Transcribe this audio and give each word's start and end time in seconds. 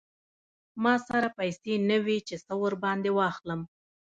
ما 0.83 0.93
سره 1.07 1.27
پیسې 1.37 1.73
نه 1.89 1.97
وې 2.05 2.17
چې 2.27 2.35
څه 2.45 2.53
ور 2.61 2.73
باندې 2.83 3.09
واخلم. 3.13 3.61